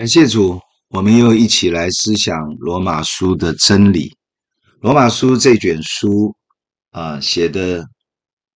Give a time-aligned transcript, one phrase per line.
[0.00, 0.58] 感谢主，
[0.88, 4.10] 我们又一起来思想罗马书的真理。
[4.80, 6.34] 罗马书这卷书
[6.90, 7.84] 啊，写的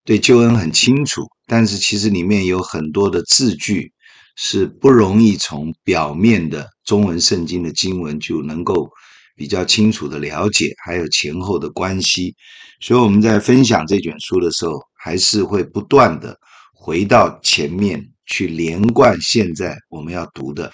[0.03, 3.93] 对救恩很清楚，但是其实里面有很多的字句
[4.35, 8.89] 是不容易从表面的中文圣经的经文就能够
[9.35, 12.33] 比较清楚的了解，还有前后的关系。
[12.79, 16.35] 所以我们在分享这卷书的时候，还是会不断的
[16.73, 20.71] 回到前面去连贯现在我们要读的。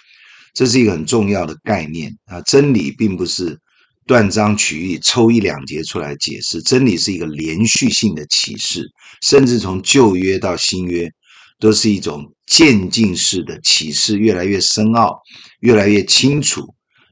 [0.53, 2.41] 这是一个很重要的概念啊！
[2.41, 3.57] 真理并不是
[4.05, 6.61] 断章取义，抽一两节出来解释。
[6.61, 8.85] 真理是一个连续性的启示，
[9.21, 11.09] 甚至从旧约到新约，
[11.57, 15.17] 都是一种渐进式的启示，越来越深奥，
[15.61, 16.67] 越来越清楚。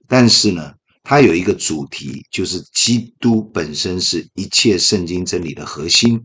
[0.06, 6.20] 但是呢，它有一个主题，就是基督本身是一切圣经真理的核心。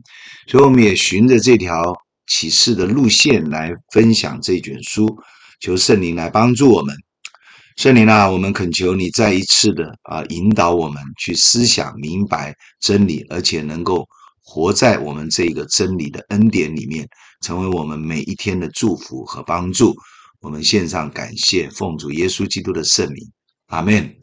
[0.48, 1.80] 所以，我们也循着这条
[2.26, 5.06] 启示的路线来分享这卷书。
[5.60, 6.94] 求圣灵来帮助我们，
[7.76, 14.06] 圣灵啊，我们恳求你再一次的啊引导我们去思想明白真理，而且能够
[14.42, 17.06] 活在我们这个真理的恩典里面，
[17.40, 19.94] 成为我们每一天的祝福和帮助。
[20.40, 23.28] 我们献上感谢，奉主耶稣基督的圣名，
[23.66, 24.14] 阿门。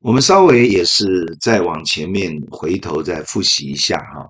[0.00, 4.26] 我们稍微也是再往前面回头再复习一下哈。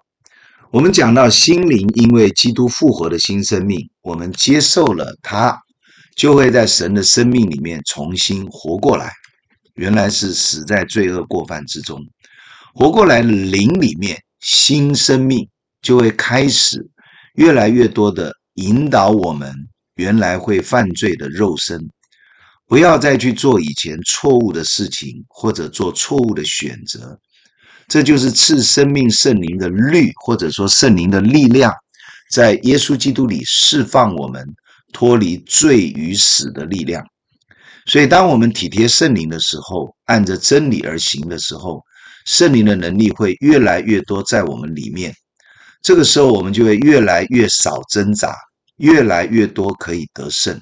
[0.70, 5.56] 我们讲到心灵，因为基督复活的新生命，我们接受了它，
[6.20, 9.10] 就会在神的生命里面重新活过来。
[9.76, 11.98] 原来是死在罪恶过犯之中，
[12.74, 15.48] 活过来灵里面新生命
[15.80, 16.86] 就会开始
[17.36, 19.50] 越来越多的引导我们
[19.94, 21.88] 原来会犯罪的肉身，
[22.66, 27.18] 不要再去做以前错误的事情，或者做错误的选择。
[27.88, 31.72] 这就是赐生命圣灵的律，或者说圣灵的力量，
[32.30, 34.46] 在耶稣基督里释放我们
[34.92, 37.04] 脱离罪与死的力量。
[37.86, 41.82] 所以，当我们体贴圣灵的时候，按着真理而行的时候，
[42.26, 45.12] 圣灵的能力会越来越多在我们里面。
[45.82, 48.34] 这个时候，我们就会越来越少挣扎，
[48.76, 50.60] 越来越多可以得胜，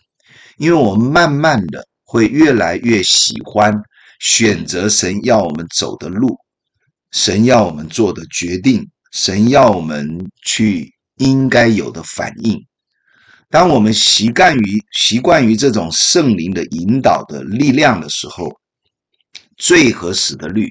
[0.58, 3.74] 因为我们慢慢的会越来越喜欢
[4.20, 6.38] 选择神要我们走的路。
[7.10, 12.64] 神要我们做的决定，神要我们去应该有的反应。
[13.50, 18.54] 当我们习惯于习惯于这种圣灵的引导的力量的时候，
[19.56, 20.70] 罪和死的律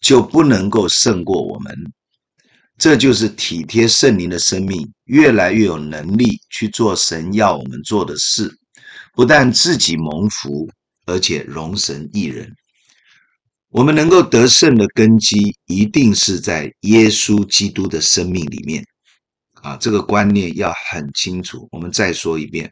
[0.00, 1.92] 就不能够胜过我们。
[2.78, 8.50] 这就是体贴圣灵的生命，越来越有能力去做神要我们做的事，
[9.12, 10.68] 不但自己蒙福，
[11.04, 12.50] 而且荣神益人。
[13.68, 18.84] 我们能够得胜的根基，一定是在耶稣基督的生命里面
[19.62, 19.76] 啊！
[19.78, 21.68] 这个观念要很清楚。
[21.72, 22.70] 我们再说一遍，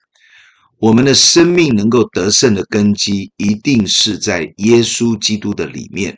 [0.78, 6.17] 我们的生命能够得胜的根基，一定是在耶稣基督的里面，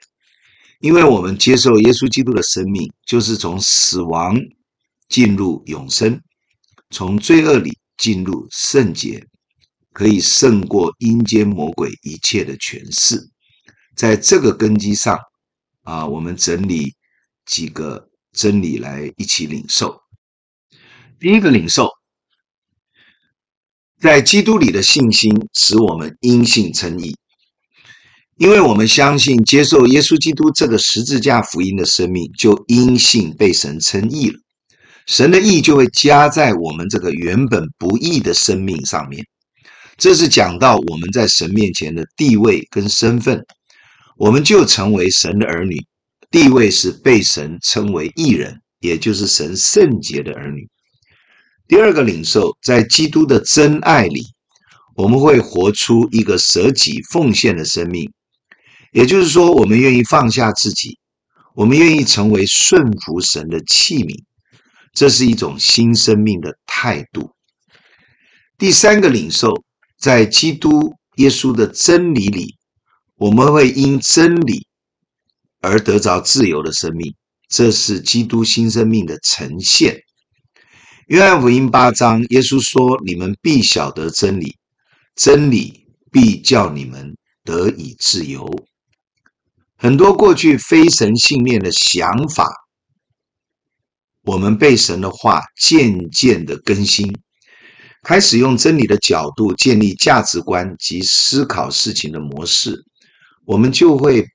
[0.81, 4.37] 因为我们接受耶稣基督的生命，就是从死亡
[5.09, 6.21] 进入永生，
[6.91, 9.25] 从罪恶里进入圣洁，
[9.93, 13.29] 可以胜过阴间魔鬼一切的权势。
[13.95, 15.19] 在这个根基上，
[15.83, 16.95] 啊，我们整理
[17.45, 20.02] 几个真理来一起领受。
[21.23, 21.89] 第一个领受，
[24.01, 27.17] 在基督里的信心使我们因信称义，
[28.39, 34.39] 因为我们相信接受耶稣基督这个十字架福音的生命，就因信被神称义了。
[35.07, 39.25] 神的义就会加在我们这个原本不义的生命上面。
[39.97, 43.41] 这是讲到我们在神面前的地位跟身份。
[44.17, 45.77] 我们就成为神的儿女，
[46.33, 50.69] 地位是被神称为义人，也就是神圣洁的儿女。
[51.73, 54.27] 第二个领受，在基督的真爱里，
[54.95, 58.13] 我们会活出一个舍己奉献的生命，
[58.93, 60.99] 也就是说，我们愿意放下自己，
[61.55, 64.15] 我们愿意成为顺服神的器皿，
[64.93, 67.31] 这是一种新生命的态度。
[68.59, 69.65] 第三个领受，
[69.99, 72.55] 在基督耶稣的真理里。
[73.17, 74.67] 我们会因真理
[75.63, 77.15] 而得着自由的生命，
[77.49, 79.99] 这是基督新生命的呈现。
[81.13, 84.57] 约翰福音八章，耶稣说：“你们必晓得真理，
[85.15, 87.15] 真理必叫你们
[87.45, 88.49] 得以自由。”
[89.77, 92.51] 很多过去非神信念的想法，
[94.23, 97.15] 我们被神的话渐渐的更新，
[98.05, 102.83] 开始用真理的角度建立价值观及思考事情的模式。
[103.45, 104.27] 我们就会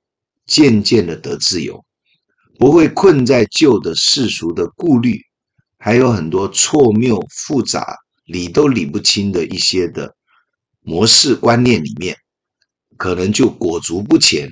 [0.45, 1.83] 渐渐的得自由，
[2.59, 5.19] 不会困在旧的世俗的顾虑，
[5.87, 7.95] 还有很多错谬复杂、
[8.25, 10.13] 理都理不清的一些的
[10.81, 12.13] 模式观念里面，
[12.97, 14.51] 可能就裹足不前，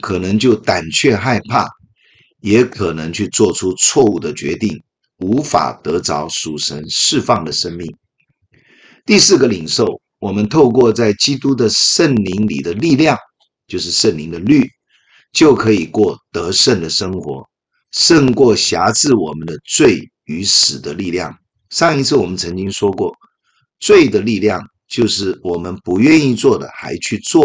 [0.00, 1.68] 可能就胆怯害怕，
[2.40, 4.82] 也可能去做出错误的决定，
[5.18, 7.88] 无法得着属神释放的生命。
[9.06, 13.16] 第四个领受，我们透过在基督的圣灵里的力量，
[13.68, 14.68] 就是圣灵的律，
[15.32, 17.48] 就可以过得胜的生活，
[17.92, 21.36] 胜过辖制我们的罪与死的力量。
[21.70, 23.12] 上一次我们曾经说过，
[23.80, 27.42] 罪的力量就是我们不愿意做的还去做；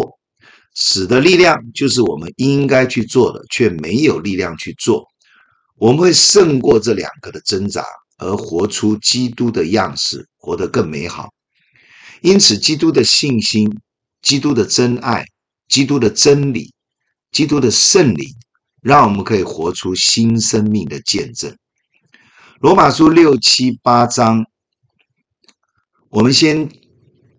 [0.75, 5.03] 死的力量就是我们应该去做的却没有力量去做。
[5.77, 7.83] 我们会胜过这两个的挣扎，
[8.17, 11.29] 而活出基督的样式，活得更美好。
[12.21, 13.69] 因此，基督的信心、
[14.21, 15.25] 基督的真爱、
[15.67, 16.71] 基督的真理、
[17.31, 18.27] 基督的圣灵，
[18.81, 21.55] 让我们可以活出新生命的见证。
[22.61, 24.45] 罗马书六七八章，
[26.09, 26.69] 我们先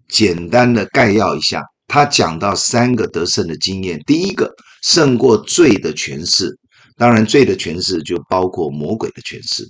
[0.09, 1.63] 简单的概要一下。
[1.87, 6.55] 他讲到三个得胜的经验：第一个，胜过罪的权势，
[6.99, 9.67] 当然罪的权势就包括魔鬼的权势。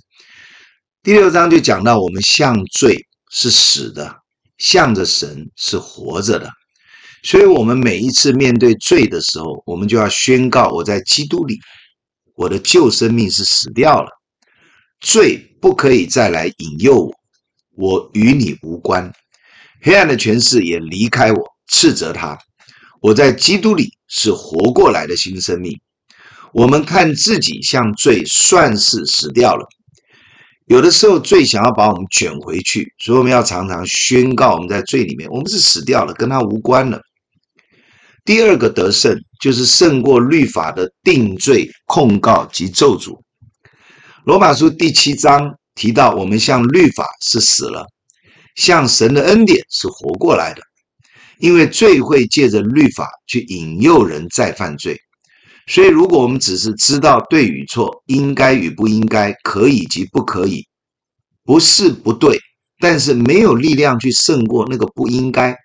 [1.01, 2.97] 第六章就讲到我们向罪
[3.31, 4.15] 是死的。
[4.57, 6.49] 向着神是活着的，
[7.21, 11.59] 所以，我们每一次面对罪的时候，我们就要宣告：我在基督里，
[12.33, 14.09] 我的旧生命是死掉了，
[14.99, 17.11] 罪不可以再来引诱
[17.75, 19.11] 我，我与你无关，
[19.81, 22.37] 黑暗的权势也离开我，斥责他。
[23.01, 25.79] 我在基督里是活过来的新生命。
[26.53, 29.67] 我们看自己像罪，算是死掉了。
[30.65, 36.99] 有的时候，罪想要把我们卷回去，所以我们要常常宣告：我们在罪里面，我们是死掉了，跟他无关了。
[38.25, 43.17] 第二个得胜，就是胜过律法的定罪、控告及咒诅。
[44.27, 47.87] 罗马书第七章提到，我们向律法是死了，
[48.55, 50.61] 向神的恩典是活过来的，
[51.39, 54.99] 因为罪会借着律法去引诱人再犯罪。
[55.67, 60.67] 所以，如果我们只是知道对与错、应该与不应该、可以及不可以，
[61.45, 62.37] 不是不对，
[62.79, 65.55] 但是没有力量去胜过那个不应该，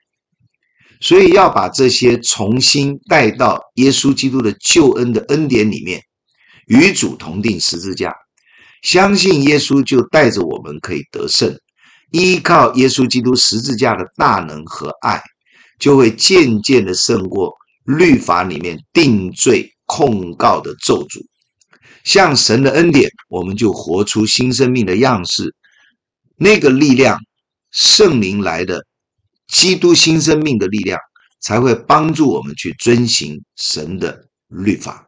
[1.00, 6.00] 所以要把这些重新带到耶稣基督的救恩的恩典里面，
[6.68, 8.14] 与主同钉十字架，
[8.82, 11.58] 相信耶稣就带着我们可以得胜，
[12.10, 15.22] 依靠耶稣基督十字架的大能和爱，
[15.78, 17.52] 就会渐渐的胜过
[17.84, 19.68] 律法里面定罪。
[19.84, 21.22] 控告的咒诅，
[22.02, 25.54] 向神的恩典，我们就活出新生命的样式。
[26.36, 27.18] 那个力量，
[27.72, 28.86] 圣灵来的
[29.48, 30.98] 基督新生命的力量，
[31.40, 35.06] 才会帮助我们去遵行神的律法。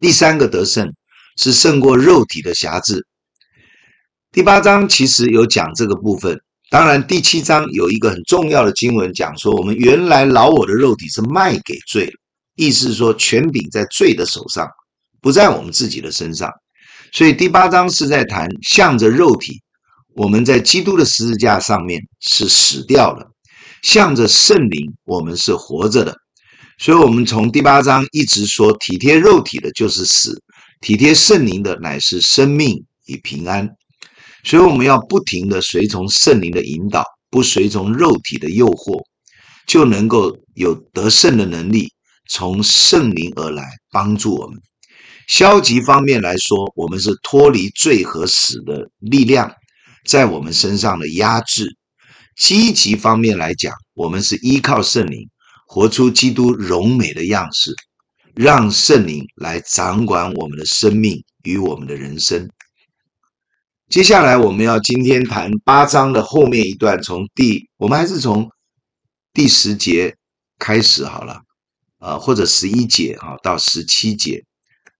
[0.00, 0.92] 第三个得胜
[1.36, 3.06] 是胜过肉体的辖制。
[4.32, 6.38] 第八章其实有讲这个部分，
[6.70, 12.12] 当然第七章有一个很重要的经文讲说，我们原来老我的肉体是卖给罪。
[12.56, 14.66] 意思是说，权柄在罪的手上，
[15.20, 16.50] 不在我们自己的身上。
[17.12, 19.60] 所以第八章是在谈向着肉体，
[20.14, 23.26] 我们在基督的十字架上面是死掉了；
[23.82, 26.16] 向着圣灵，我们是活着的。
[26.78, 30.42] 所以，我们从第八章一直说，体贴肉体的就是死，
[30.80, 33.68] 体贴圣灵的乃是生命与平安。
[34.44, 39.02] 所以，我们要不停地随从圣灵的引导，不随从肉体的诱惑，
[39.66, 41.92] 就能够有得胜的能力。
[42.28, 44.58] 从圣灵而来帮助我们。
[45.28, 49.48] 消极方面来说，我们是脱离罪和死的力量
[50.04, 51.66] 在我们身上的压制；
[52.36, 55.28] 积极方面来讲，我们是依靠圣灵，
[55.68, 57.72] 活出基督荣美的样式，
[58.36, 62.48] 让圣灵来掌管我们的生命与我们的人生。
[63.88, 68.48] 接下来我们要今天谈八章的后面一段，从第我们还是从
[69.32, 70.14] 第十节
[70.58, 71.40] 开始好了。
[71.98, 74.44] 啊，或者十一节哈到十七节，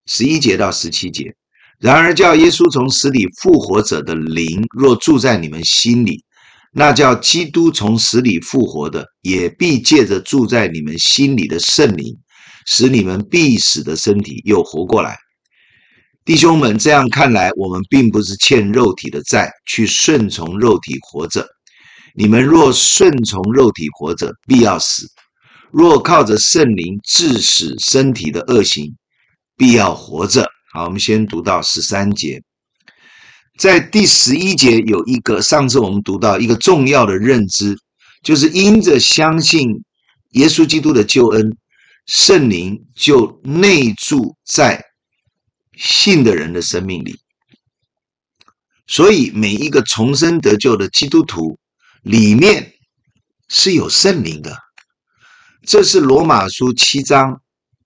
[0.06, 1.30] 十一节到十七节。
[1.78, 6.24] 然而，叫耶稣从死里复活者的灵，若住在你们心里，
[6.72, 12.16] 那叫基督从死里复活的，也必借着住在你们心里的圣灵，
[12.66, 15.16] 使你们必死的身体又活过来。
[16.24, 21.46] 弟兄们，这样看来，我们并不是欠肉体的债，去顺从肉体活着。
[22.14, 25.06] 你们若顺从肉体活着，必要死。
[25.70, 28.92] 若靠着圣灵致死身体的恶行，
[29.56, 30.44] 必要活着。
[30.72, 32.42] 好，我们先读到十三节。
[33.58, 37.76] 在第十一节有一个，上次我们读到一个重要的认知，
[38.22, 39.70] 就是因着相信
[40.32, 41.56] 耶稣基督的救恩，
[42.06, 44.82] 圣灵就内住在
[45.76, 47.18] 信的人的生命里。
[48.86, 51.58] 所以每一个重生得救的基督徒
[52.02, 52.72] 里面
[53.48, 54.56] 是有圣灵的。
[55.64, 57.40] 这是罗马书七章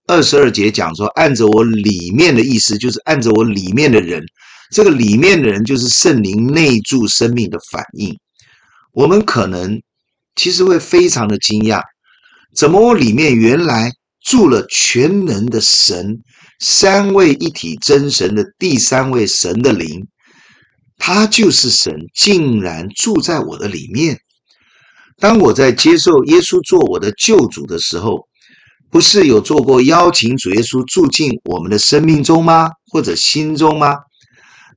[0.06, 4.22] 二十二节讲说，按着我里面的意思，就是按着我里面的人，
[4.70, 8.18] 这个里面的人就是圣灵内住生命的反应。
[8.92, 9.80] 我们可能
[10.36, 11.80] 其实会非常的惊讶，
[12.54, 13.90] 怎么我里面原来
[14.30, 16.20] 住了全能的神，
[16.60, 20.06] 三位一体真神的第三位神的灵，
[20.98, 24.16] 他就是神，竟然住在我的里面。
[25.18, 28.28] 当我在接受耶稣做我的救主的时候，
[28.88, 32.68] 不是有做过邀请主耶稣住进我们的生命中吗？
[32.92, 33.96] 或者心中吗？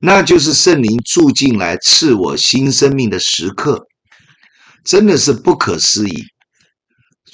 [0.00, 3.86] 那就是圣灵住进来赐我新生命的时刻，
[4.84, 6.24] 真的是不可思议。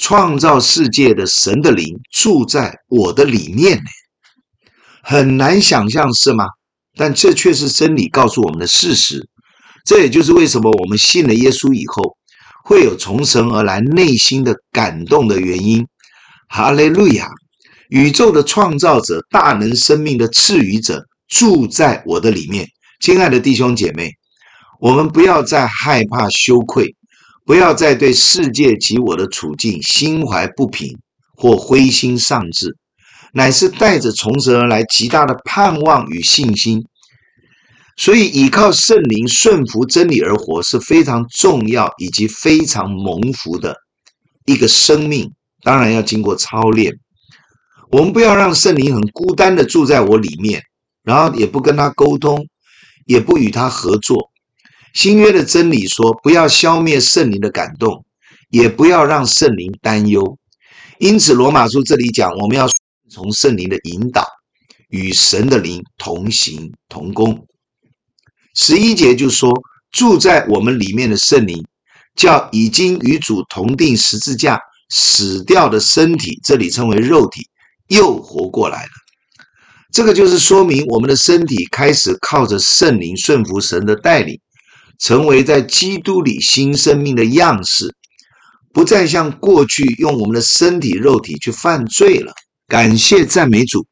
[0.01, 3.91] 创造世界的神的灵住在我的里面呢，
[5.03, 6.47] 很难想象是吗？
[6.97, 9.29] 但这却是真理告诉我们的事实。
[9.85, 12.17] 这也就是为什么我们信了耶稣以后。
[12.63, 15.85] 会有从神而来内心的感动的原因，
[16.49, 17.27] 哈利路亚！
[17.89, 22.69] 宇宙的创造者、大能生命的赐予者住在我的里面。
[23.01, 24.13] 亲爱的弟兄姐妹，
[24.79, 26.95] 我们不要再害怕羞愧，
[27.51, 30.97] 不要再对世界及我的处境心怀不平
[31.35, 32.77] 或灰心丧志，
[33.33, 36.81] 乃是带着从神而来极大的盼望与信心。
[37.97, 43.75] 所以，依靠圣灵顺服真理而活是非常重要以及非常蒙福的
[44.47, 45.33] 一个生命。
[45.65, 46.95] 当然要经过操练。
[47.91, 50.63] 我们不要让圣灵很孤单的住在我里面，
[51.03, 52.47] 然后也不跟他沟通，
[53.07, 54.31] 也不与他合作。
[54.93, 58.05] 新约的真理说，不要消灭圣灵的感动，
[58.51, 60.39] 也不要让圣灵担忧。
[60.99, 62.69] 因此，罗马书这里讲，我们要
[63.09, 64.27] 从圣灵的引导，
[64.89, 67.47] 与神的灵同行同工。
[68.55, 69.51] 十一节就说，
[69.93, 71.65] 住在我们里面的圣灵，
[72.17, 77.47] 叫已经与主同钉十字架死掉的身体，这里称为肉体，
[77.89, 78.91] 又活过来了。
[79.93, 84.39] 这个就是说明我们的身体开始靠着圣灵顺服神的带领，
[85.01, 87.93] 成为在基督里新生命的样式，
[88.73, 92.33] 不再像过去用我们的身体肉体去犯罪了。
[92.69, 93.85] 感谢赞美主，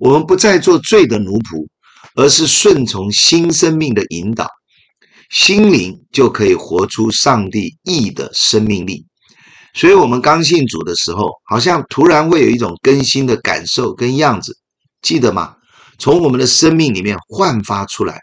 [0.00, 1.66] 我们不再做罪的奴仆。
[2.14, 4.46] 而是顺从新生命的引导，
[5.30, 9.06] 心灵就可以活出上帝意的生命力。
[9.72, 14.54] 所以，我们刚信主的时候，好像突然会有一种更新的感受跟样子，
[15.00, 15.56] 记得吗？
[15.98, 18.20] 从我们的生命里面焕发出来，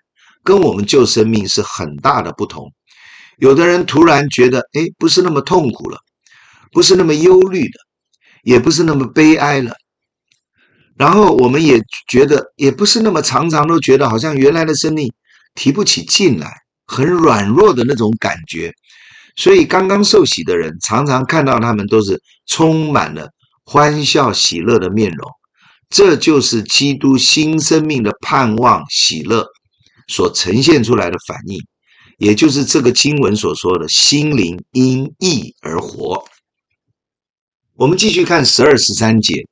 [0.49, 2.73] 跟我们旧生命是很大的不同。
[3.37, 5.99] 有的人突然觉得，哎，不是那么痛苦了，
[6.71, 7.79] 不是那么忧虑的，
[8.41, 9.71] 也不是那么悲哀了。
[10.97, 11.79] 然后我们也
[12.09, 15.07] 觉得，也不是那么常常都觉得好像原来的生命
[15.53, 16.51] 提不起劲来，
[16.87, 18.73] 很软弱的那种感觉。
[19.35, 23.29] 所以刚刚受洗的人，常常看到他们都是充满了
[23.65, 25.31] 欢笑喜乐的面容。
[25.89, 29.45] 这就是基督新生命的盼望喜乐
[30.09, 31.57] 所呈现出来的反应，
[32.17, 36.21] 也就是这个经文所说的心灵因义而活。
[37.75, 39.47] 我们继续看十二十三节。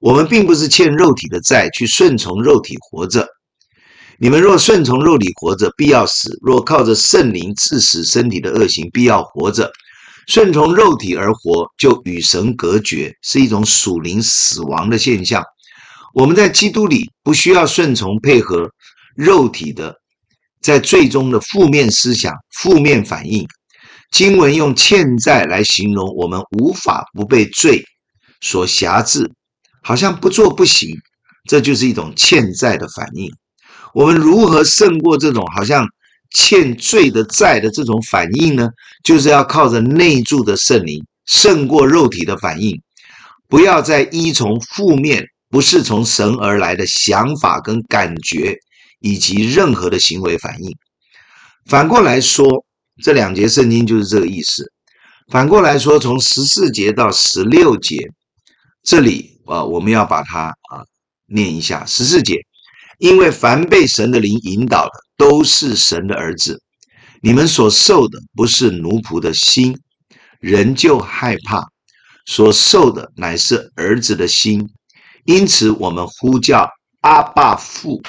[0.00, 3.24] 我们并不是欠肉体的债，去顺从肉体活着。
[4.18, 9.70] 你们若顺从肉体活着，必要死；若靠着圣灵治死身体的恶行，必要活着。
[10.26, 15.40] 顺从肉体而活，就与神隔绝，是一种属灵死亡的现象。
[16.14, 18.68] 我们在基督里不需要顺从配合
[19.14, 19.94] 肉体的，
[20.62, 23.46] 在最终的负面思想、负面反应。
[24.10, 27.82] 经文用欠债来形容我们无法不被罪
[28.40, 29.30] 所辖制。
[29.84, 30.96] 好像不做不行，
[31.48, 33.28] 这就是一种欠债的反应。
[33.92, 35.84] 我们如何胜过这种好像
[36.30, 38.68] 欠罪的债的这种反应呢？
[39.02, 42.80] 就是要靠着内住的圣灵胜过肉体的反应，
[43.48, 48.56] 不要再依从负面、不是从神而来的想法跟感觉，
[49.02, 50.74] 以及任何的行为反应。
[51.66, 52.64] 反过来说，
[53.02, 54.72] 这两节圣经就是这个意思。
[55.28, 57.98] 反过来说，从十四节到十六节，
[58.82, 59.30] 这里。
[59.44, 60.86] 啊，我们要把它啊
[61.26, 62.36] 念一下十四节，
[62.98, 66.62] 因为凡被神的灵引导的，都是神的儿子。
[67.20, 69.76] 你们所受的不是奴仆的心，
[70.38, 71.60] 仍旧害怕；
[72.24, 74.70] 所受的乃是儿子的心。
[75.24, 78.00] 因此，我们呼叫阿爸父，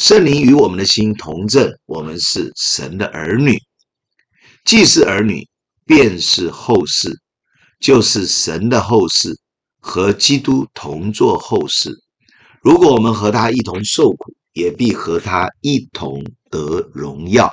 [0.00, 3.54] 圣灵与我们的心同证，我们是神的儿女。
[4.64, 5.46] 既是儿女，
[5.84, 7.14] 便是后嗣，
[7.78, 9.36] 就是神的后嗣。
[9.78, 11.94] 和基督同作后嗣，
[12.62, 17.50] 如果我们和他一同受苦，也必和他一同得荣耀。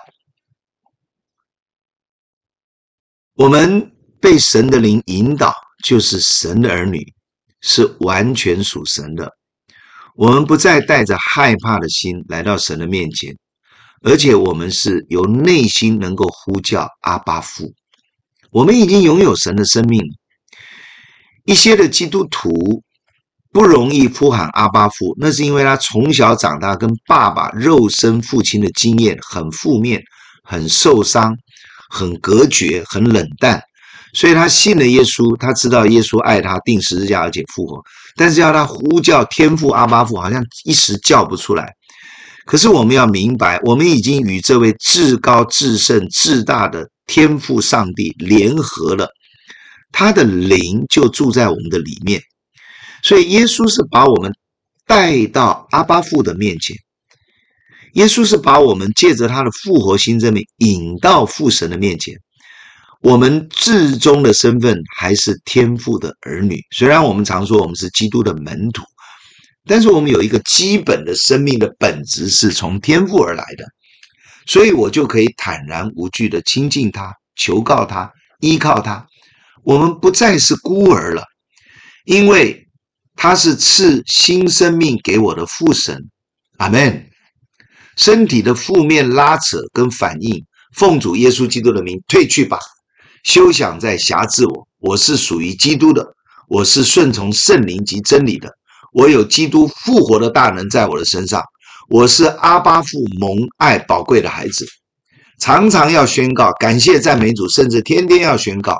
[3.33, 7.13] 我们被神的灵引导，就是神的儿女，
[7.59, 9.37] 是完全属神的。
[10.17, 13.38] 我们不再带着害怕的心来到神的面前，
[14.01, 17.71] 而且我们是由内心能够呼叫阿巴父。
[18.50, 20.01] 我们已经拥有神的生命。
[21.45, 22.81] 一些的基督徒
[23.53, 30.01] 不容易呼喊阿巴父，那是因为他从小长大跟爸爸肉身父亲的经验很负面，
[30.43, 31.38] 很受伤，
[31.91, 33.62] 很隔绝，很冷淡。
[34.13, 37.83] 所以他信了耶稣，他知道耶稣爱他，定十字架而且复活。
[38.17, 41.71] 但是要他呼叫天父阿巴父，好像一时叫不出来。
[42.45, 49.09] 可是我们要明白，我们已经与这位至高至圣至大的天父上帝联合了，
[49.91, 52.21] 他的灵就住在我们的里面。
[53.03, 54.33] 所以耶稣是把我们
[54.86, 56.75] 带到阿巴父的面前，
[57.93, 62.15] 耶稣是把我们借着他的复活新生命引到父神的面前。
[63.01, 66.59] 我们至终的身份还是天父的儿女。
[66.75, 68.83] 虽然我们常说我们是基督的门徒，
[69.65, 73.65] 但是我们有一个基本的生命的本质是从天父而来的，
[74.45, 79.05] 所以我就可以坦然无惧地亲近他、求告他、依靠他。
[79.63, 81.23] 我们不再是孤儿了，
[82.05, 82.67] 因为
[83.15, 86.01] 他是赐新生命给我的父神。
[86.57, 87.03] 阿门。
[87.97, 92.59] 身体的负面拉扯跟反应，奉主耶稣基督的名退去吧。
[93.27, 94.65] 休想再辖制我！
[94.79, 96.15] 我是属于基督的，
[96.48, 98.50] 我是顺从圣灵及真理的。
[98.93, 101.43] 我有基督复活的大能在我的身上。
[101.89, 104.65] 我是阿巴父蒙爱宝贵的孩子，
[105.39, 108.78] 常常要宣告感谢赞美主，甚至天天要宣告。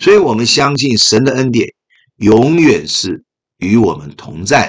[0.00, 1.68] 所以，我们相信神的恩典
[2.16, 3.22] 永远是
[3.58, 4.68] 与我们同在。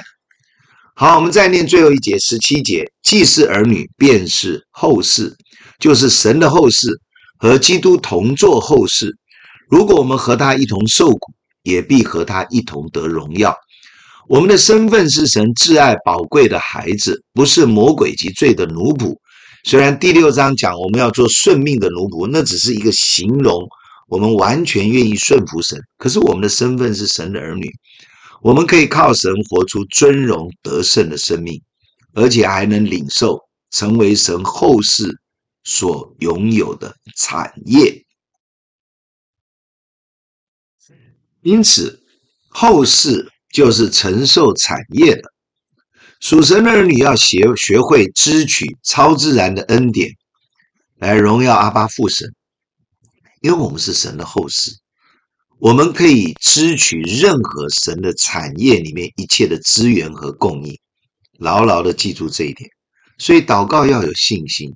[0.94, 5.34] 好，我们再念最后一节十七节：既是儿女，便是后嗣，
[5.80, 6.96] 就是神的后嗣。
[7.38, 9.16] 和基督同作后事，
[9.68, 13.54] 如果我们和他一同受苦，也必和他一同得荣耀。
[14.28, 19.14] 我们的身份是神至爱宝贵的孩子，不是魔鬼及罪的奴仆。
[19.64, 23.60] 虽然第六章讲我们要做顺命的奴仆，那只是一个形容，
[24.08, 25.78] 我们完全愿意顺服神。
[25.98, 27.70] 可是我们的身份是神的儿女，
[28.42, 31.60] 我们可以靠神活出尊荣得胜的生命，
[32.14, 33.38] 而且还能领受
[33.72, 35.04] 成为神后世。
[35.66, 38.04] 所拥有的产业，
[41.42, 42.00] 因此
[42.48, 45.22] 后世就是承受产业的。
[46.20, 50.08] 属神的儿女要学学会支取超自然的恩典，
[50.98, 52.32] 来荣耀阿爸父神。
[53.40, 54.70] 因为我们是神的后世，
[55.58, 60.78] 我们可以支取任何神的产业里面一切的资源和供应。
[61.40, 62.70] 牢牢的记住这一点。
[63.18, 64.72] 所以祷告要有信心。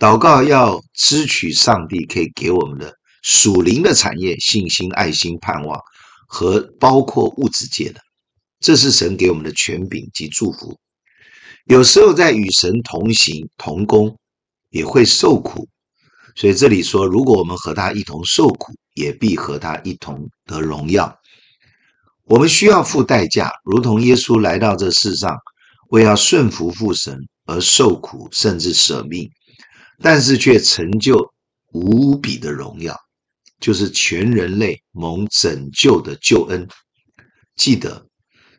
[0.00, 2.90] 祷告要支取上帝可以给我们的
[3.22, 5.78] 属灵的产业，信心、爱心、盼望
[6.26, 8.00] 和包括物质界的，
[8.60, 10.74] 这是神给我们的权柄及祝福。
[11.66, 14.16] 有时候在与神同行同工，
[14.70, 15.68] 也会受苦。
[16.34, 21.14] 所以这里说，如果我们和他一同受苦，也必和他一同得荣耀。
[22.24, 25.36] 我们需要付代价，如同耶稣来到这世上，
[25.90, 29.30] 为要顺服父神而受苦，甚至舍命。
[30.02, 31.32] 但是却成就
[31.72, 32.96] 无比的荣耀，
[33.60, 36.66] 就是全人类蒙拯救的救恩。
[37.56, 38.06] 记得，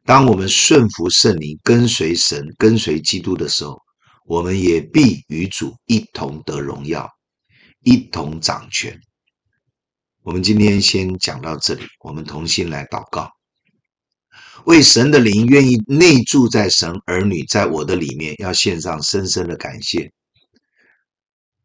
[0.06, 3.80] 当我们顺服圣灵、跟随神、跟随基督的时候，
[4.25, 7.10] 我们也必与主一同得荣耀，
[7.84, 8.97] 一同掌权。
[10.23, 13.27] 我们今天先讲到这里，我们同心来祷告，
[14.65, 20.12] 为神的灵愿意内住在神儿女在我的里面，要献上深深的感谢。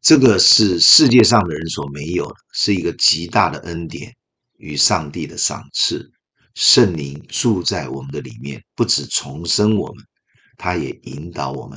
[0.07, 4.15] 这个是世界上的人所没有的，是一个极大的恩典
[4.57, 6.09] 与上帝的赏赐。
[6.55, 10.05] 圣灵住在我们的里面，不止重生我们，
[10.57, 11.77] 他也引导我们。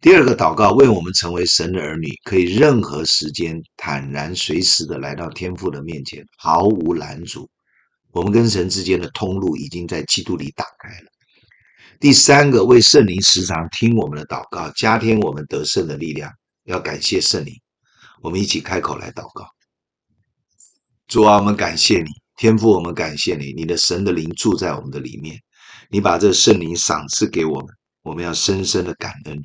[0.00, 7.46] 第二个祷告，为我们成为神的儿女，可以任何时间坦然随时的来到天父的面前，毫无拦阻。
[8.10, 11.10] 我们跟神之间的通路已经在基督里打开了。
[12.00, 16.32] 第三个，为圣灵时常听我们的祷告，加添我们得胜的力量。
[16.68, 17.54] 要感谢圣灵，
[18.20, 19.46] 我们一起开口来祷告。
[21.06, 25.40] 主啊，我们感谢你，天父，我们感谢你，你的神的灵住在我们的里面，
[25.88, 27.68] 你把这圣灵赏赐给我们，
[28.02, 29.40] 我们要深深的感恩。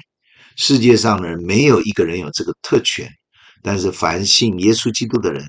[0.58, 3.10] 世界上的人没有一个人有这个特权，
[3.62, 5.48] 但是凡信耶稣基督的人，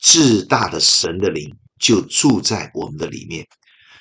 [0.00, 3.46] 至大的神的灵就住在我们的里面。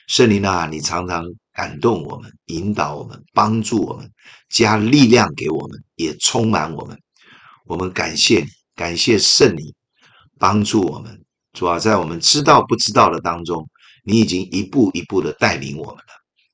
[0.08, 4.12] 圣灵啊，你常常感动我们，引导我们，帮助我们，
[4.50, 7.00] 加力量给我们，也充满我们。
[7.66, 9.74] 我们感谢你，感谢圣灵
[10.38, 11.24] 帮助我们，
[11.54, 13.68] 主啊，在我们知道不知道的当中，
[14.04, 16.14] 你已经一步一步的带领我们了，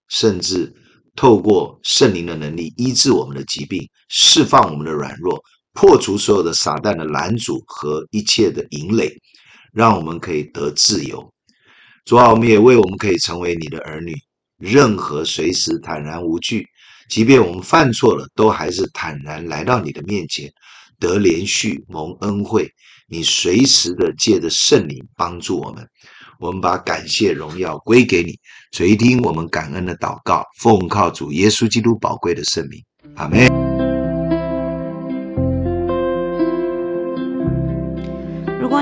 [0.10, 0.72] 甚至
[1.16, 5.44] 透过圣灵的能力医治我们的疾病，释放我们的软弱，
[5.74, 9.12] 破除所有的撒旦的拦阻和一切的营垒，
[9.74, 11.34] 让我们可以得自由。
[12.06, 14.16] 主啊，我们也为我们可以成为你的儿女，
[14.60, 16.68] 任何随时坦然无惧，
[17.10, 20.52] 即便我们犯错了，都还是坦然来到你的面前，
[21.00, 22.70] 得连续蒙恩惠。
[23.08, 25.88] 你随时的借着圣灵帮助我们，
[26.40, 28.38] 我们把感谢荣耀归给你，
[28.72, 32.84] 垂听我们感恩的祷告，奉靠主耶稣基督宝贵的圣名，
[33.16, 33.69] 阿门。